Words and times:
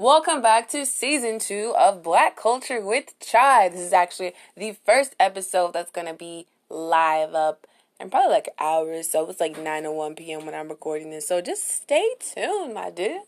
Welcome 0.00 0.40
back 0.40 0.70
to 0.70 0.86
season 0.86 1.38
two 1.38 1.74
of 1.78 2.02
Black 2.02 2.34
Culture 2.34 2.80
with 2.80 3.12
Chy. 3.20 3.68
This 3.68 3.80
is 3.80 3.92
actually 3.92 4.32
the 4.56 4.74
first 4.86 5.14
episode 5.20 5.74
that's 5.74 5.90
gonna 5.90 6.14
be 6.14 6.46
live 6.70 7.34
up 7.34 7.66
in 8.00 8.08
probably 8.08 8.32
like 8.32 8.48
hours. 8.58 9.10
So 9.10 9.28
it's 9.28 9.40
like 9.40 9.62
9 9.62 9.84
or 9.84 9.94
1 9.94 10.14
p.m. 10.14 10.46
when 10.46 10.54
I'm 10.54 10.70
recording 10.70 11.10
this. 11.10 11.28
So 11.28 11.42
just 11.42 11.68
stay 11.68 12.14
tuned, 12.18 12.72
my 12.72 12.88
dudes. 12.88 13.26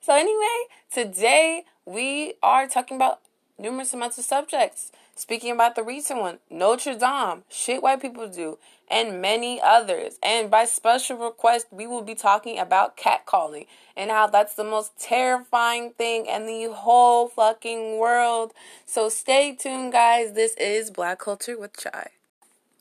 So 0.00 0.16
anyway, 0.16 0.64
today 0.92 1.62
we 1.86 2.34
are 2.42 2.66
talking 2.66 2.96
about 2.96 3.20
numerous 3.56 3.94
amounts 3.94 4.18
of 4.18 4.24
subjects. 4.24 4.90
Speaking 5.16 5.52
about 5.52 5.76
the 5.76 5.84
recent 5.84 6.18
one, 6.18 6.38
Notre 6.50 6.94
Dame, 6.94 7.44
shit 7.48 7.82
white 7.82 8.02
people 8.02 8.26
do, 8.26 8.58
and 8.90 9.22
many 9.22 9.60
others. 9.60 10.18
And 10.22 10.50
by 10.50 10.64
special 10.64 11.16
request, 11.16 11.66
we 11.70 11.86
will 11.86 12.02
be 12.02 12.16
talking 12.16 12.58
about 12.58 12.96
catcalling 12.96 13.66
and 13.96 14.10
how 14.10 14.26
that's 14.26 14.54
the 14.54 14.64
most 14.64 14.98
terrifying 14.98 15.92
thing 15.92 16.26
in 16.26 16.46
the 16.46 16.72
whole 16.72 17.28
fucking 17.28 17.98
world. 17.98 18.52
So 18.86 19.08
stay 19.08 19.54
tuned, 19.54 19.92
guys. 19.92 20.32
This 20.32 20.54
is 20.54 20.90
Black 20.90 21.20
Culture 21.20 21.56
with 21.56 21.76
Chy. 21.76 22.10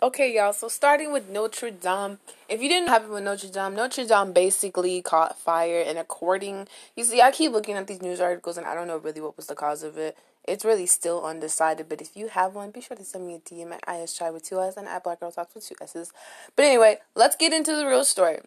Okay, 0.02 0.36
y'all. 0.36 0.54
So 0.54 0.68
starting 0.68 1.14
with 1.14 1.30
Notre 1.30 1.70
Dame. 1.70 2.18
If 2.50 2.62
you 2.62 2.68
didn't 2.68 2.90
happen 2.90 3.12
with 3.12 3.24
Notre 3.24 3.48
Dame, 3.48 3.76
Notre 3.76 4.06
Dame 4.06 4.34
basically 4.34 5.04
caught 5.04 5.38
fire, 5.38 5.84
and 5.86 6.00
according, 6.00 6.68
you 6.96 7.04
see, 7.04 7.22
I 7.22 7.32
keep 7.32 7.52
looking 7.52 7.76
at 7.76 7.86
these 7.88 8.02
news 8.02 8.20
articles, 8.20 8.58
and 8.58 8.66
I 8.66 8.74
don't 8.74 8.88
know 8.88 8.98
really 8.98 9.22
what 9.22 9.38
was 9.38 9.48
the 9.48 9.56
cause 9.56 9.84
of 9.84 9.98
it. 9.98 10.18
It's 10.46 10.66
really 10.66 10.86
still 10.86 11.26
undecided, 11.26 11.88
but 11.88 12.02
if 12.02 12.18
you 12.18 12.28
have 12.28 12.54
one, 12.54 12.72
be 12.72 12.82
sure 12.82 12.98
to 12.98 13.04
send 13.06 13.26
me 13.26 13.36
a 13.36 13.40
DM 13.40 13.72
at 13.72 13.86
ISChai 13.86 14.34
with 14.34 14.44
two 14.44 14.60
and 14.60 14.88
at 14.88 15.04
Black 15.04 15.22
Girl 15.22 15.32
Talks 15.32 15.56
with 15.56 15.68
two 15.68 15.76
S's. 15.82 16.12
But 16.56 16.66
anyway, 16.66 16.98
let's 17.16 17.36
get 17.36 17.54
into 17.54 17.76
the 17.76 17.88
real 17.88 18.04
story. 18.04 18.40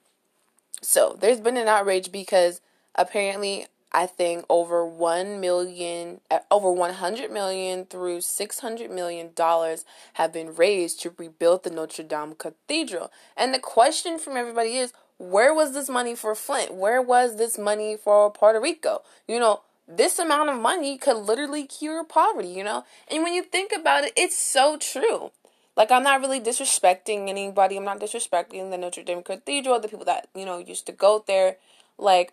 So 0.83 1.17
there's 1.19 1.41
been 1.41 1.57
an 1.57 1.69
outrage 1.69 2.13
because 2.13 2.61
apparently 2.95 3.67
I 3.93 4.07
think 4.07 4.45
over 4.51 4.85
1 4.85 5.41
million 5.41 6.21
uh, 6.31 6.41
over 6.51 6.71
100 6.71 7.31
million 7.31 7.87
through 7.87 8.21
600 8.21 8.91
million 8.91 9.31
dollars 9.35 9.87
have 10.15 10.35
been 10.35 10.55
raised 10.55 11.01
to 11.01 11.15
rebuild 11.17 11.65
the 11.65 11.71
Notre 11.71 12.03
Dame 12.03 12.35
Cathedral. 12.35 13.11
And 13.39 13.55
the 13.55 13.59
question 13.59 14.19
from 14.19 14.37
everybody 14.37 14.77
is 14.77 14.93
where 15.19 15.55
was 15.55 15.73
this 15.73 15.89
money 15.89 16.15
for 16.15 16.35
Flint? 16.35 16.75
Where 16.75 17.01
was 17.01 17.37
this 17.37 17.57
money 17.57 17.97
for 17.97 18.31
Puerto 18.31 18.61
Rico? 18.61 19.03
You 19.27 19.39
know, 19.39 19.63
this 19.89 20.19
amount 20.19 20.51
of 20.51 20.61
money 20.61 20.99
could 20.99 21.17
literally 21.17 21.65
cure 21.65 22.05
poverty, 22.05 22.49
you 22.49 22.65
know? 22.65 22.85
And 23.09 23.23
when 23.23 23.33
you 23.33 23.43
think 23.43 23.73
about 23.73 24.05
it, 24.05 24.13
it's 24.17 24.37
so 24.37 24.77
true. 24.77 25.31
Like 25.77 25.91
I'm 25.91 26.03
not 26.03 26.21
really 26.21 26.41
disrespecting 26.41 27.29
anybody. 27.29 27.77
I'm 27.77 27.85
not 27.85 28.01
disrespecting 28.01 28.71
the 28.71 28.79
Notre 28.79 29.03
Dame 29.03 29.23
Cathedral, 29.23 29.79
the 29.79 29.89
people 29.89 30.07
that, 30.07 30.29
you 30.35 30.45
know, 30.45 30.59
used 30.59 30.87
to 30.87 30.93
go 30.93 31.23
there. 31.27 31.57
Like 31.99 32.33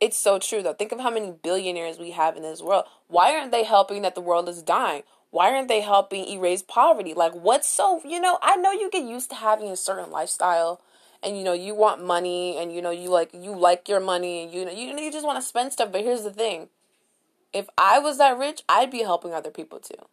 it's 0.00 0.16
so 0.16 0.38
true 0.38 0.62
though. 0.62 0.72
Think 0.72 0.92
of 0.92 1.00
how 1.00 1.10
many 1.10 1.32
billionaires 1.42 1.98
we 1.98 2.12
have 2.12 2.36
in 2.36 2.42
this 2.42 2.62
world. 2.62 2.84
Why 3.08 3.34
aren't 3.34 3.50
they 3.50 3.64
helping 3.64 4.02
that 4.02 4.14
the 4.14 4.20
world 4.20 4.48
is 4.48 4.62
dying? 4.62 5.02
Why 5.30 5.52
aren't 5.52 5.68
they 5.68 5.80
helping 5.80 6.26
erase 6.28 6.62
poverty? 6.62 7.12
Like 7.12 7.32
what's 7.32 7.68
so, 7.68 8.00
you 8.04 8.20
know, 8.20 8.38
I 8.40 8.56
know 8.56 8.72
you 8.72 8.90
get 8.90 9.04
used 9.04 9.30
to 9.30 9.36
having 9.36 9.68
a 9.68 9.76
certain 9.76 10.10
lifestyle 10.10 10.80
and 11.22 11.36
you 11.36 11.44
know 11.44 11.52
you 11.52 11.74
want 11.74 12.04
money 12.04 12.56
and 12.56 12.72
you 12.72 12.82
know 12.82 12.90
you 12.90 13.10
like 13.10 13.30
you 13.32 13.54
like 13.54 13.88
your 13.88 14.00
money 14.00 14.42
and 14.42 14.52
you 14.52 14.64
know 14.64 14.70
you, 14.70 14.96
you 14.98 15.12
just 15.12 15.26
want 15.26 15.38
to 15.40 15.46
spend 15.46 15.72
stuff, 15.72 15.92
but 15.92 16.02
here's 16.02 16.22
the 16.22 16.32
thing. 16.32 16.68
If 17.52 17.66
I 17.76 17.98
was 17.98 18.18
that 18.18 18.38
rich, 18.38 18.62
I'd 18.68 18.90
be 18.90 19.00
helping 19.00 19.34
other 19.34 19.50
people 19.50 19.80
too. 19.80 20.06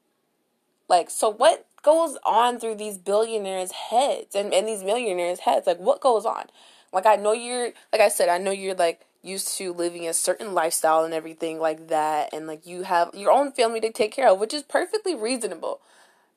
Like 0.87 1.09
so 1.09 1.29
what 1.29 1.65
goes 1.83 2.17
on 2.25 2.59
through 2.59 2.75
these 2.75 2.97
billionaires' 2.97 3.71
heads 3.71 4.35
and, 4.35 4.53
and 4.53 4.67
these 4.67 4.83
millionaires' 4.83 5.39
heads? 5.39 5.67
Like 5.67 5.79
what 5.79 6.01
goes 6.01 6.25
on? 6.25 6.45
Like 6.91 7.05
I 7.05 7.15
know 7.15 7.33
you're 7.33 7.71
like 7.91 8.01
I 8.01 8.09
said, 8.09 8.29
I 8.29 8.37
know 8.37 8.51
you're 8.51 8.75
like 8.75 9.07
used 9.23 9.57
to 9.57 9.73
living 9.73 10.07
a 10.07 10.13
certain 10.13 10.53
lifestyle 10.53 11.03
and 11.03 11.13
everything 11.13 11.59
like 11.59 11.87
that 11.89 12.33
and 12.33 12.47
like 12.47 12.65
you 12.65 12.83
have 12.83 13.09
your 13.13 13.31
own 13.31 13.51
family 13.51 13.81
to 13.81 13.91
take 13.91 14.11
care 14.11 14.29
of 14.29 14.39
which 14.39 14.53
is 14.53 14.63
perfectly 14.63 15.13
reasonable 15.13 15.81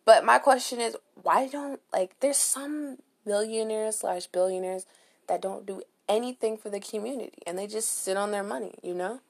but 0.05 0.25
my 0.25 0.39
question 0.39 0.81
is 0.81 0.97
why 1.23 1.47
don't 1.47 1.81
like 1.93 2.19
there's 2.21 2.37
some 2.37 2.99
millionaires 3.25 3.99
slash 3.99 4.27
billionaires 4.27 4.87
that 5.29 5.43
don't 5.43 5.67
do 5.67 5.83
anything 6.09 6.57
for 6.57 6.71
the 6.71 6.81
community 6.81 7.39
and 7.47 7.59
they 7.59 7.67
just 7.67 8.03
sit 8.03 8.17
on 8.17 8.31
their 8.31 8.43
money 8.43 8.75
you 8.83 8.95
know 8.95 9.21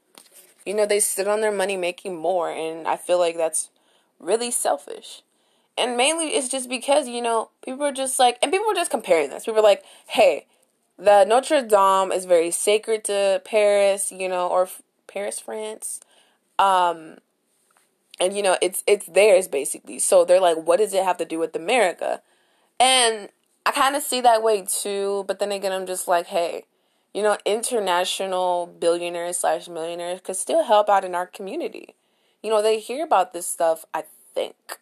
you 0.65 0.75
know 0.75 0.87
they 0.87 1.01
sit 1.01 1.28
on 1.28 1.41
their 1.41 1.53
money 1.53 1.77
making 1.77 2.17
more 2.17 2.50
and 2.50 2.87
i 2.89 2.97
feel 2.97 3.19
like 3.19 3.37
that's 3.37 3.69
really 4.19 4.50
selfish 4.50 5.23
and 5.77 5.97
mainly 5.97 6.29
it's 6.29 6.49
just 6.49 6.69
because 6.69 7.06
you 7.06 7.21
know 7.21 7.50
people 7.65 7.84
are 7.84 7.93
just 7.93 8.19
like 8.19 8.39
and 8.43 8.50
people 8.50 8.71
are 8.71 8.75
just 8.75 8.91
comparing 8.91 9.29
this 9.29 9.45
people 9.45 9.61
are 9.61 9.62
like 9.62 9.84
hey 10.09 10.47
the 11.00 11.25
Notre 11.25 11.62
Dame 11.62 12.12
is 12.12 12.27
very 12.27 12.50
sacred 12.50 13.05
to 13.05 13.41
Paris, 13.45 14.12
you 14.12 14.29
know, 14.29 14.49
or 14.49 14.69
Paris, 15.06 15.41
France. 15.41 16.00
Um, 16.59 17.17
and 18.21 18.37
you 18.37 18.43
know, 18.43 18.59
it's 18.61 18.84
it's 18.87 19.06
theirs 19.06 19.49
basically. 19.49 19.99
So 19.99 20.25
they're 20.25 20.41
like, 20.41 20.59
what 20.59 20.79
does 20.79 20.93
it 20.93 21.03
have 21.03 21.17
to 21.17 21.25
do 21.25 21.39
with 21.39 21.56
America? 21.56 22.21
And 22.79 23.31
I 23.66 23.72
kind 23.72 23.97
of 23.97 24.03
see 24.03 24.21
that 24.21 24.43
way 24.43 24.65
too. 24.66 25.25
But 25.26 25.38
then 25.38 25.53
again, 25.53 25.72
I'm 25.72 25.87
just 25.87 26.09
like, 26.09 26.26
hey, 26.26 26.65
you 27.15 27.22
know, 27.22 27.37
international 27.44 28.66
billionaires 28.66 29.38
slash 29.38 29.69
millionaires 29.69 30.21
could 30.22 30.37
still 30.37 30.65
help 30.65 30.88
out 30.88 31.04
in 31.04 31.15
our 31.15 31.26
community. 31.26 31.94
You 32.43 32.50
know, 32.50 32.62
they 32.62 32.78
hear 32.78 33.04
about 33.04 33.32
this 33.32 33.47
stuff. 33.47 33.84
I 33.93 34.04
think. 34.34 34.78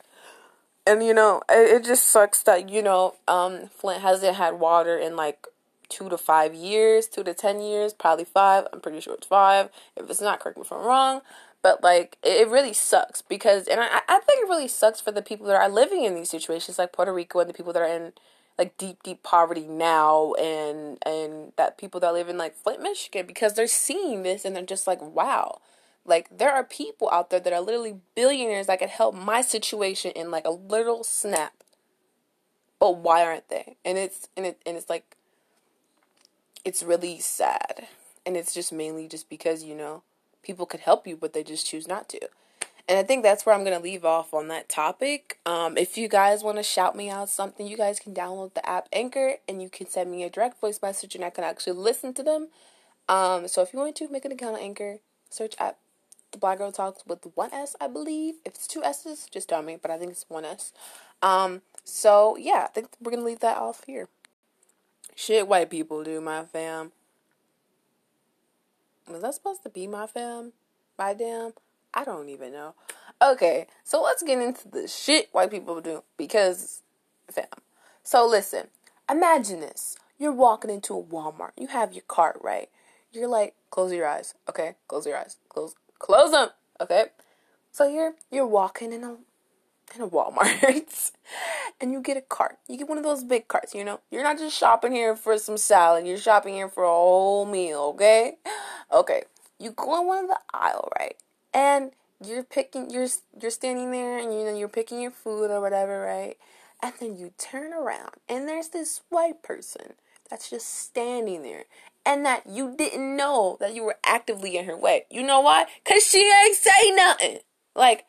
And 0.87 1.03
you 1.03 1.13
know, 1.13 1.43
it, 1.51 1.83
it 1.83 1.85
just 1.85 2.07
sucks 2.07 2.43
that 2.45 2.69
you 2.71 2.83
know, 2.83 3.17
um, 3.27 3.69
Flint 3.69 4.03
hasn't 4.03 4.37
had 4.37 4.61
water 4.61 4.97
in 4.97 5.17
like 5.17 5.47
two 5.89 6.09
to 6.09 6.19
five 6.19 6.55
years, 6.55 7.07
two 7.07 7.25
to 7.25 7.35
ten 7.35 7.61
years, 7.61 7.93
probably 7.93 8.25
five. 8.25 8.67
I'm 8.73 8.81
pretty 8.81 9.01
sure 9.01 9.15
it's 9.15 9.27
five. 9.27 9.71
If 9.97 10.09
it's 10.09 10.21
not, 10.21 10.41
correct 10.41 10.59
me 10.59 10.63
if 10.63 10.73
I'm 10.73 10.85
wrong. 10.85 11.23
But 11.61 11.83
like, 11.83 12.17
it 12.23 12.49
really 12.49 12.73
sucks 12.73 13.21
because, 13.21 13.67
and 13.67 13.81
I, 13.81 14.01
I 14.09 14.21
think 14.21 14.41
it 14.41 14.49
really 14.49 14.69
sucks 14.69 15.01
for 15.01 15.11
the 15.11 15.23
people 15.23 15.47
that 15.47 15.57
are 15.57 15.69
living 15.69 16.05
in 16.05 16.15
these 16.15 16.31
situations, 16.31 16.79
like 16.79 16.93
Puerto 16.93 17.13
Rico, 17.13 17.41
and 17.41 17.49
the 17.49 17.55
people 17.55 17.73
that 17.73 17.83
are 17.83 17.87
in 17.87 18.13
like 18.59 18.77
deep, 18.77 19.03
deep 19.03 19.23
poverty 19.23 19.67
now, 19.69 20.35
and 20.35 20.99
and 21.07 21.53
that 21.57 21.79
people 21.79 22.01
that 22.01 22.13
live 22.13 22.29
in 22.29 22.37
like 22.37 22.57
Flint, 22.57 22.83
Michigan, 22.83 23.27
because 23.27 23.55
they're 23.55 23.67
seeing 23.69 24.23
this 24.23 24.45
and 24.45 24.55
they're 24.57 24.65
just 24.65 24.87
like, 24.87 25.01
wow. 25.01 25.61
Like 26.05 26.37
there 26.37 26.53
are 26.53 26.65
people 26.65 27.09
out 27.11 27.31
there 27.31 27.41
that 27.41 27.53
are 27.53 27.61
literally 27.61 28.01
billionaires 28.15 28.67
that 28.67 28.79
could 28.79 28.89
help 28.89 29.15
my 29.15 29.43
situation 29.43 30.11
in 30.13 30.31
like 30.31 30.47
a 30.47 30.51
little 30.51 31.05
snap. 31.05 31.53
But 32.81 32.97
why 32.97 33.25
aren't 33.25 33.49
they? 33.49 33.77
And 33.85 33.99
it's 33.99 34.29
and 34.37 34.47
it 34.47 34.61
and 34.67 34.77
it's 34.77 34.89
like 34.89 35.17
it's 36.65 36.83
really 36.83 37.19
sad. 37.19 37.87
And 38.27 38.37
it's 38.37 38.53
just 38.53 38.73
mainly 38.73 39.09
just 39.09 39.29
because, 39.31 39.65
you 39.65 39.75
know, 39.75 40.03
people 40.43 40.67
could 40.67 40.81
help 40.81 41.07
you, 41.07 41.17
but 41.17 41.33
they 41.33 41.43
just 41.43 41.67
choose 41.67 41.89
not 41.89 42.09
to. 42.11 42.21
And 42.89 42.99
I 42.99 43.03
think 43.03 43.23
that's 43.23 43.45
where 43.45 43.55
I'm 43.55 43.65
going 43.65 43.77
to 43.77 43.83
leave 43.83 44.07
off 44.07 44.33
on 44.33 44.49
that 44.49 44.71
topic. 44.71 45.39
Um, 45.45 45.77
if 45.77 45.99
you 45.99 46.09
guys 46.09 46.43
want 46.43 46.57
to 46.57 46.63
shout 46.63 46.97
me 46.97 47.11
out 47.11 47.29
something, 47.29 47.67
you 47.67 47.77
guys 47.77 48.01
can 48.01 48.15
download 48.15 48.55
the 48.55 48.67
app 48.67 48.89
Anchor 48.95 49.35
and 49.47 49.61
you 49.61 49.69
can 49.69 49.87
send 49.87 50.11
me 50.11 50.25
a 50.25 50.31
direct 50.31 50.59
voice 50.59 50.81
message 50.81 51.15
and 51.15 51.23
I 51.23 51.29
can 51.29 51.45
actually 51.45 51.75
listen 51.75 52.15
to 52.15 52.23
them. 52.23 52.49
Um, 53.07 53.47
so 53.47 53.61
if 53.61 53.75
you 53.75 53.79
want 53.79 53.95
to, 53.97 54.09
make 54.09 54.25
an 54.25 54.33
account 54.33 54.57
on 54.57 54.63
Anchor, 54.63 54.99
search 55.29 55.55
app 55.59 55.77
the 56.33 56.39
Black 56.39 56.59
Girl 56.59 56.73
Talks 56.73 57.03
with 57.07 57.27
one 57.35 57.53
S, 57.53 57.77
I 57.81 57.89
believe. 57.89 58.37
If 58.45 58.55
it's 58.55 58.67
two 58.67 58.83
S's, 58.83 59.27
just 59.31 59.49
tell 59.49 59.63
me, 59.63 59.79
but 59.81 59.91
I 59.91 59.99
think 59.99 60.13
it's 60.13 60.27
one 60.29 60.45
S. 60.45 60.73
Um, 61.23 61.63
so 61.85 62.37
yeah, 62.39 62.65
I 62.65 62.69
think 62.69 62.89
we're 63.01 63.13
going 63.13 63.23
to 63.23 63.27
leave 63.27 63.41
that 63.41 63.59
off 63.59 63.85
here. 63.87 64.09
Shit 65.15 65.49
white 65.49 65.71
people 65.71 66.05
do, 66.05 66.21
my 66.21 66.45
fam. 66.45 66.93
Was 69.11 69.23
that 69.23 69.35
supposed 69.35 69.63
to 69.63 69.71
be 69.71 69.87
my 69.87 70.07
fam? 70.07 70.53
My 70.99 71.15
damn? 71.15 71.53
I 71.95 72.05
don't 72.05 72.29
even 72.29 72.53
know. 72.53 72.75
Okay, 73.21 73.67
so 73.83 74.03
let's 74.03 74.23
get 74.23 74.41
into 74.41 74.69
the 74.69 74.87
shit 74.87 75.29
white 75.33 75.51
people 75.51 75.81
do 75.81 76.05
because, 76.17 76.83
fam. 77.31 77.47
So 78.03 78.27
listen, 78.27 78.69
imagine 79.11 79.61
this. 79.61 79.97
You're 80.19 80.33
walking 80.33 80.71
into 80.71 80.95
a 80.99 81.03
Walmart. 81.03 81.51
You 81.57 81.69
have 81.69 81.93
your 81.93 82.05
cart, 82.07 82.39
right? 82.43 82.69
You're 83.13 83.29
like, 83.29 83.55
close 83.71 83.93
your 83.93 84.07
eyes, 84.07 84.35
okay? 84.49 84.77
Close 84.87 85.07
your 85.07 85.17
eyes. 85.17 85.37
Close, 85.49 85.75
close 85.99 86.33
them, 86.33 86.51
okay? 86.81 87.07
So 87.73 87.89
you're 87.89 88.15
you're 88.31 88.47
walking 88.47 88.93
in 88.93 89.05
a 89.05 89.17
in 89.95 90.03
a 90.03 90.09
Walmart 90.09 91.13
and 91.81 91.93
you 91.93 92.01
get 92.01 92.17
a 92.17 92.21
cart. 92.21 92.59
You 92.69 92.77
get 92.77 92.89
one 92.89 92.99
of 92.99 93.05
those 93.05 93.25
big 93.25 93.49
carts, 93.49 93.75
you 93.75 93.85
know? 93.85 94.01
You're 94.11 94.23
not 94.23 94.39
just 94.39 94.57
shopping 94.57 94.93
here 94.93 95.17
for 95.17 95.39
some 95.39 95.57
salad, 95.57 96.07
you're 96.07 96.19
shopping 96.19 96.55
here 96.55 96.69
for 96.69 96.85
a 96.85 96.89
whole 96.89 97.47
meal, 97.47 97.93
okay? 97.95 98.35
Okay. 98.93 99.25
You 99.59 99.73
go 99.73 100.01
in 100.01 100.07
one 100.07 100.25
of 100.25 100.31
the 100.31 100.39
aisle, 100.53 100.89
right? 100.99 101.17
And 101.59 101.91
you're 102.25 102.45
picking 102.45 102.89
you're 102.89 103.09
you're 103.43 103.51
standing 103.51 103.91
there 103.91 104.17
and 104.17 104.33
you 104.33 104.45
know 104.45 104.57
you're 104.57 104.69
picking 104.69 105.01
your 105.01 105.11
food 105.11 105.51
or 105.51 105.61
whatever, 105.61 106.03
right? 106.03 106.37
And 106.81 106.93
then 107.01 107.19
you 107.19 107.33
turn 107.37 107.73
around 107.73 108.13
and 108.29 108.47
there's 108.47 108.69
this 108.69 109.01
white 109.09 109.43
person 109.43 109.95
that's 110.31 110.49
just 110.49 110.73
standing 110.73 111.43
there 111.43 111.65
and 112.07 112.25
that 112.25 112.45
you 112.49 112.77
didn't 112.77 113.17
know 113.17 113.57
that 113.59 113.75
you 113.75 113.83
were 113.83 113.97
actively 114.05 114.57
in 114.57 114.67
her 114.67 114.77
way. 114.77 115.07
You 115.11 115.25
know 115.25 115.41
why? 115.41 115.67
Cuz 115.85 116.07
she 116.07 116.31
ain't 116.45 116.57
say 116.57 116.93
nothing. 116.93 117.39
Like 117.75 118.05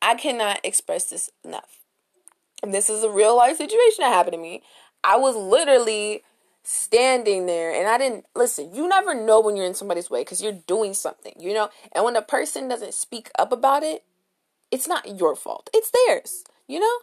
I 0.00 0.14
cannot 0.14 0.60
express 0.62 1.06
this 1.06 1.30
enough. 1.42 1.80
And 2.62 2.72
this 2.72 2.88
is 2.88 3.02
a 3.02 3.10
real 3.10 3.36
life 3.36 3.56
situation 3.56 3.96
that 3.98 4.14
happened 4.14 4.34
to 4.34 4.38
me. 4.40 4.62
I 5.02 5.16
was 5.16 5.34
literally 5.34 6.22
standing 6.64 7.44
there 7.46 7.72
and 7.72 7.86
I 7.86 7.98
didn't 7.98 8.24
listen. 8.34 8.74
You 8.74 8.88
never 8.88 9.14
know 9.14 9.38
when 9.40 9.54
you're 9.54 9.66
in 9.66 9.74
somebody's 9.74 10.10
way 10.10 10.22
because 10.22 10.42
you're 10.42 10.60
doing 10.66 10.94
something, 10.94 11.34
you 11.38 11.54
know? 11.54 11.68
And 11.92 12.04
when 12.04 12.16
a 12.16 12.22
person 12.22 12.68
doesn't 12.68 12.94
speak 12.94 13.30
up 13.38 13.52
about 13.52 13.82
it, 13.82 14.02
it's 14.70 14.88
not 14.88 15.18
your 15.18 15.36
fault. 15.36 15.68
It's 15.72 15.92
theirs, 15.92 16.42
you 16.66 16.80
know? 16.80 16.98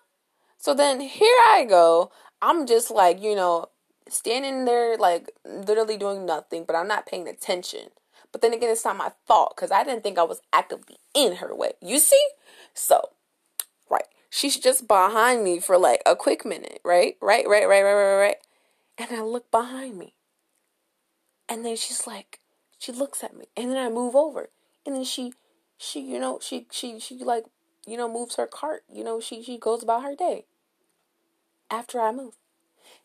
So 0.58 0.74
then 0.74 1.00
here 1.00 1.38
I 1.50 1.66
go. 1.70 2.12
I'm 2.42 2.66
just 2.66 2.90
like, 2.90 3.22
you 3.22 3.36
know, 3.36 3.68
standing 4.10 4.66
there 4.66 4.98
like 4.98 5.32
literally 5.46 5.98
doing 5.98 6.26
nothing, 6.26 6.66
but 6.66 6.76
I'm 6.76 6.88
not 6.88 7.06
paying 7.06 7.28
attention. 7.28 7.90
But 8.32 8.42
then 8.42 8.54
again, 8.54 8.70
it's 8.70 8.86
not 8.86 8.98
my 8.98 9.12
fault 9.28 9.54
because 9.56 9.72
I 9.72 9.84
didn't 9.84 10.04
think 10.04 10.18
I 10.18 10.24
was 10.24 10.42
actively 10.52 10.98
in 11.14 11.36
her 11.36 11.54
way. 11.56 11.74
You 11.82 12.00
see? 12.00 12.22
So, 12.74 13.10
right. 13.90 14.06
She's 14.30 14.58
just 14.58 14.88
behind 14.88 15.44
me 15.44 15.60
for 15.60 15.78
like 15.78 16.02
a 16.06 16.16
quick 16.16 16.46
minute, 16.46 16.80
right? 16.84 17.16
Right, 17.22 17.48
right, 17.48 17.68
right, 17.68 17.84
right, 17.84 17.94
right, 17.94 18.18
right. 18.18 18.36
And 19.02 19.20
I 19.20 19.24
look 19.24 19.50
behind 19.50 19.98
me. 19.98 20.14
And 21.50 21.66
then 21.66 21.76
she's 21.76 22.06
like, 22.06 22.40
she 22.78 22.92
looks 22.92 23.24
at 23.24 23.36
me. 23.36 23.46
And 23.58 23.72
then 23.72 23.78
I 23.78 23.90
move 23.90 24.16
over. 24.16 24.50
And 24.86 24.96
then 24.96 25.04
she, 25.04 25.34
she, 25.76 26.02
you 26.02 26.20
know, 26.20 26.40
she, 26.40 26.68
she, 26.72 27.00
she 27.00 27.18
like, 27.18 27.46
you 27.88 27.98
know, 27.98 28.08
moves 28.08 28.36
her 28.36 28.46
cart. 28.46 28.84
You 28.94 29.04
know, 29.04 29.20
she, 29.20 29.42
she 29.42 29.58
goes 29.58 29.82
about 29.82 30.04
her 30.04 30.16
day. 30.16 30.46
After 31.72 32.00
I 32.00 32.12
move. 32.12 32.36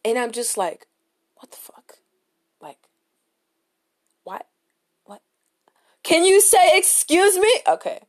And 0.04 0.18
I'm 0.18 0.32
just 0.32 0.58
like, 0.58 0.86
what 1.36 1.50
the 1.50 1.56
fuck? 1.56 1.94
Like, 2.60 2.78
what? 4.24 4.46
What? 5.04 5.22
Can 6.02 6.24
you 6.24 6.42
say 6.42 6.76
excuse 6.76 7.38
me? 7.38 7.60
Okay. 7.66 8.00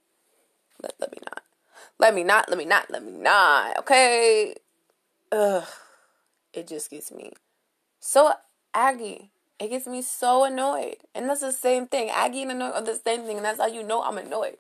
Let, 0.84 0.94
let 1.00 1.12
me 1.14 1.20
not. 1.24 1.42
Let 2.00 2.14
me 2.14 2.24
not, 2.24 2.50
let 2.50 2.58
me 2.58 2.66
not, 2.66 2.92
let 2.92 3.04
me 3.04 3.12
not. 3.14 3.80
Okay. 3.80 4.56
Ugh. 5.32 5.64
It 6.54 6.68
just 6.68 6.90
gets 6.90 7.14
me 7.14 7.32
so 8.08 8.32
aggy. 8.74 9.32
It 9.60 9.68
gets 9.68 9.86
me 9.86 10.02
so 10.02 10.46
annoyed. 10.46 10.96
And 11.14 11.28
that's 11.28 11.42
the 11.42 11.52
same 11.52 11.88
thing. 11.88 12.10
Aggy 12.10 12.44
and 12.44 12.52
annoyed 12.52 12.72
are 12.74 12.82
the 12.82 12.96
same 12.96 13.24
thing. 13.24 13.36
And 13.36 13.46
that's 13.46 13.60
how 13.60 13.68
you 13.68 13.84
know 13.84 14.02
I'm 14.02 14.18
annoyed. 14.18 14.56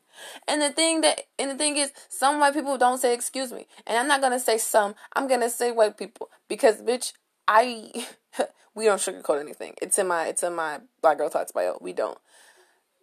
And 0.49 0.61
the 0.61 0.69
thing 0.69 0.99
that 1.01 1.21
and 1.39 1.51
the 1.51 1.55
thing 1.55 1.77
is 1.77 1.93
some 2.09 2.41
white 2.41 2.53
people 2.53 2.77
don't 2.77 2.97
say 2.97 3.13
excuse 3.13 3.53
me. 3.53 3.65
And 3.85 3.97
I'm 3.97 4.07
not 4.09 4.19
gonna 4.19 4.39
say 4.39 4.57
some. 4.57 4.95
I'm 5.15 5.29
gonna 5.29 5.49
say 5.49 5.71
white 5.71 5.97
people. 5.97 6.29
Because 6.49 6.81
bitch, 6.81 7.13
I 7.47 8.07
we 8.75 8.83
don't 8.83 8.99
sugarcoat 8.99 9.39
anything. 9.39 9.75
It's 9.81 9.97
in 9.97 10.07
my 10.07 10.25
it's 10.27 10.43
in 10.43 10.53
my 10.53 10.81
Black 11.01 11.17
Girl 11.17 11.29
Thoughts 11.29 11.53
bio. 11.53 11.77
We 11.79 11.93
don't. 11.93 12.17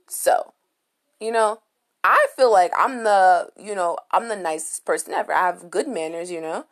So, 0.09 0.53
you 1.21 1.33
know, 1.33 1.61
I 2.03 2.27
feel 2.37 2.53
like 2.53 2.73
I'm 2.79 3.05
the, 3.05 3.49
you 3.59 3.75
know, 3.75 3.97
I'm 4.11 4.29
the 4.29 4.37
nicest 4.37 4.85
person 4.85 5.15
ever. 5.15 5.33
I 5.33 5.47
have 5.47 5.71
good 5.71 5.89
manners, 5.89 6.31
you 6.31 6.43
know. 6.43 6.67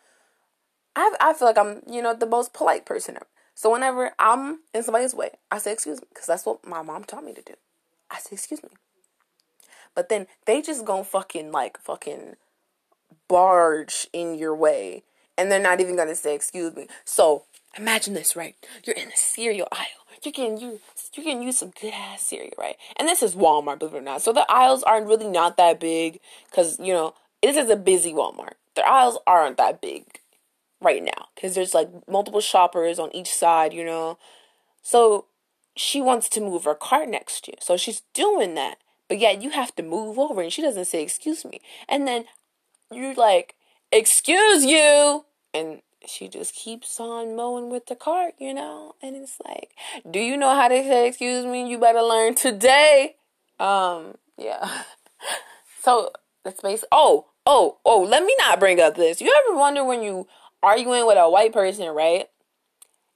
I 0.95 1.15
I 1.23 1.33
feel 1.33 1.49
like 1.49 1.57
I'm, 1.57 1.81
you 1.91 2.03
know, 2.03 2.13
the 2.13 2.27
most 2.27 2.53
polite 2.53 2.85
person 2.85 3.17
ever. 3.17 3.27
So 3.55 3.71
whenever 3.71 4.13
I'm 4.19 4.61
in 4.75 4.83
somebody's 4.83 5.15
way, 5.15 5.31
I 5.51 5.59
say 5.59 5.73
excuse 5.73 6.01
me 6.01 6.07
because 6.09 6.27
that's 6.27 6.47
what 6.47 6.67
my 6.67 6.83
mom 6.83 7.05
taught 7.05 7.25
me 7.25 7.35
to 7.35 7.43
do. 7.43 7.55
I 8.11 8.19
say 8.19 8.31
excuse 8.33 8.63
me. 8.63 8.71
But 9.95 10.09
then 10.09 10.27
they 10.47 10.63
just 10.63 10.85
gonna 10.85 11.05
fucking 11.05 11.53
like 11.53 11.79
fucking 11.79 12.37
barge 13.29 14.07
in 14.13 14.35
your 14.35 14.55
way 14.55 15.03
and 15.37 15.51
they're 15.51 15.61
not 15.61 15.81
even 15.81 15.97
gonna 15.97 16.15
say 16.15 16.35
excuse 16.35 16.75
me. 16.75 16.87
So 17.05 17.45
imagine 17.77 18.15
this, 18.15 18.37
right? 18.37 18.55
You're 18.85 18.97
in 18.97 19.11
the 19.11 19.17
cereal 19.17 19.69
aisle. 19.71 19.87
You're 20.23 20.33
getting 20.33 20.59
you 20.59 20.81
you're 21.15 21.25
getting 21.25 21.43
you 21.43 21.53
some 21.53 21.73
good 21.81 21.93
ass 21.93 22.23
cereal, 22.23 22.55
right? 22.59 22.77
And 22.97 23.09
this 23.09 23.23
is 23.23 23.35
Walmart, 23.35 23.81
believe 23.81 23.95
it 23.95 23.99
or 23.99 24.03
not. 24.03 24.23
So 24.23 24.33
the 24.33 24.51
aisles 24.51 24.83
aren't 24.83 25.09
really 25.09 25.29
not 25.29 25.57
that 25.57 25.79
big 25.79 26.21
because 26.51 26.79
you 26.79 26.93
know 26.93 27.15
this 27.43 27.57
is 27.57 27.71
a 27.71 27.77
busy 27.77 28.13
Walmart. 28.13 28.55
The 28.75 28.87
aisles 28.87 29.19
aren't 29.27 29.59
that 29.59 29.81
big 29.81 30.05
right 30.83 31.03
now 31.03 31.29
because 31.35 31.55
there's 31.55 31.75
like 31.75 31.89
multiple 32.09 32.41
shoppers 32.41 32.99
on 32.99 33.15
each 33.15 33.33
side, 33.33 33.73
you 33.73 33.85
know. 33.85 34.19
So 34.83 35.27
she 35.77 36.01
wants 36.01 36.29
to 36.31 36.41
move 36.41 36.65
her 36.65 36.75
cart 36.75 37.09
next 37.09 37.45
to 37.45 37.53
you. 37.53 37.59
So 37.61 37.77
she's 37.77 38.03
doing 38.15 38.55
that. 38.55 38.79
But 39.09 39.19
yet 39.19 39.43
you 39.43 39.51
have 39.51 39.75
to 39.77 39.83
move 39.83 40.19
over 40.19 40.41
and 40.41 40.53
she 40.53 40.63
doesn't 40.63 40.87
say 40.87 41.03
excuse 41.03 41.45
me. 41.45 41.61
And 41.89 42.07
then 42.07 42.25
you're 42.91 43.15
like, 43.15 43.55
excuse 43.91 44.65
you 44.65 45.25
and 45.55 45.83
she 46.07 46.29
just 46.29 46.55
keeps 46.55 46.99
on 46.99 47.37
mowing 47.37 47.71
with 47.71 47.87
the 47.87 47.95
cart, 47.95 48.35
you 48.39 48.53
know? 48.53 48.95
And 49.03 49.17
it's 49.17 49.37
like, 49.45 49.71
do 50.11 50.19
you 50.19 50.37
know 50.37 50.55
how 50.55 50.69
to 50.69 50.83
say 50.83 51.09
excuse 51.09 51.45
me? 51.45 51.69
You 51.69 51.79
better 51.79 52.03
learn 52.03 52.35
today. 52.35 53.17
Um, 53.61 54.17
yeah. 54.37 54.83
so 55.83 56.11
that's 56.45 56.61
basically 56.61 56.89
oh, 56.93 57.27
oh, 57.47 57.79
oh, 57.85 58.03
let 58.03 58.25
me 58.25 58.35
not 58.39 58.61
bring 58.61 58.81
up 58.81 58.95
this. 58.97 59.21
You 59.21 59.35
ever 59.47 59.59
wonder 59.59 59.85
when 59.85 60.03
you 60.03 60.27
arguing 60.63 61.07
with 61.07 61.19
a 61.19 61.29
white 61.29 61.53
person, 61.53 61.89
right? 61.89 62.29